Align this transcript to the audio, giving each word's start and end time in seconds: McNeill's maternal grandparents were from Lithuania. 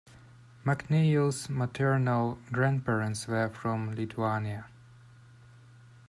McNeill's 0.65 1.47
maternal 1.47 2.39
grandparents 2.51 3.27
were 3.27 3.49
from 3.49 3.91
Lithuania. 3.93 4.65